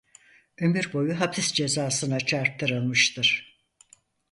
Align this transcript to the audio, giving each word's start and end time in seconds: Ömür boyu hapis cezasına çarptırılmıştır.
Ömür 0.59 0.93
boyu 0.93 1.19
hapis 1.19 1.53
cezasına 1.53 2.19
çarptırılmıştır. 2.19 3.57